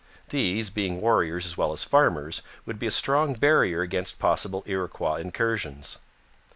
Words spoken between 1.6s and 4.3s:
as farmers, would be a strong barrier against